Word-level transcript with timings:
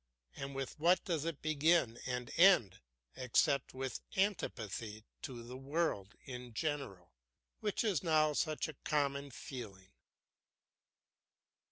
And 0.35 0.55
with 0.55 0.79
what 0.79 1.05
does 1.05 1.25
it 1.25 1.43
begin 1.43 1.99
and 2.07 2.31
end 2.35 2.79
except 3.15 3.75
with 3.75 3.99
antipathy 4.17 5.05
to 5.21 5.43
the 5.43 5.57
world 5.57 6.15
in 6.25 6.55
general, 6.55 7.13
which 7.59 7.83
is 7.83 8.01
now 8.01 8.33
such 8.33 8.67
a 8.67 8.73
common 8.83 9.29
feeling? 9.29 9.91